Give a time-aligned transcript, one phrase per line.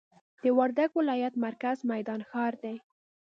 [0.43, 2.75] د وردګ ولایت مرکز میدان ښار دي.